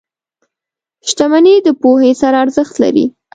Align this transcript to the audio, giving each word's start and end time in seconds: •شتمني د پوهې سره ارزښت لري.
•شتمني 1.09 1.55
د 1.65 1.67
پوهې 1.81 2.11
سره 2.21 2.35
ارزښت 2.43 2.75
لري. 2.83 3.05